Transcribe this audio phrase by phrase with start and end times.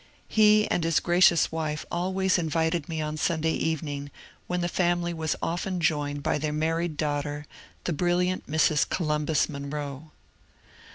[0.27, 4.09] He and his gracious wife always invited me on Sunday evening,
[4.47, 7.45] when the family was often joined by their married daughter,
[7.83, 8.89] the brilliant Mrs.
[8.89, 10.09] Columbus Monroe.